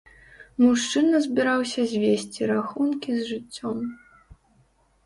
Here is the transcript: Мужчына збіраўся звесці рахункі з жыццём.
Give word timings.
Мужчына 0.61 1.17
збіраўся 1.25 1.85
звесці 1.93 2.41
рахункі 2.53 3.09
з 3.21 3.31
жыццём. 3.31 3.77